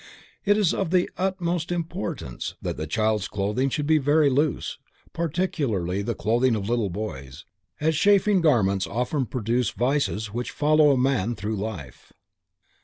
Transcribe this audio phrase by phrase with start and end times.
[0.45, 4.79] It is of the utmost importance that the child's clothing should be very loose,
[5.13, 7.45] particularly the clothing of little boys,
[7.79, 12.11] as chafing garments often produce vices which follow a man through life.